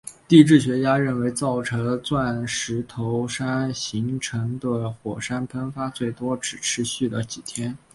[0.27, 7.77] 地质学家认为造成钻石头山形成的火山喷发最多只持续了几天。